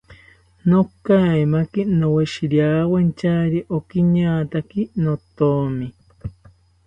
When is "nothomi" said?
5.03-5.87